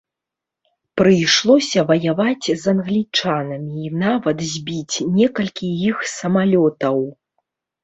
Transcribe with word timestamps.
Прыйшлося 1.01 1.79
ваяваць 1.91 2.47
з 2.63 2.71
англічанамі 2.73 3.75
і 3.89 3.93
нават 4.07 4.37
збіць 4.55 5.03
некалькі 5.21 5.67
іх 5.93 5.97
самалётаў. 6.17 6.97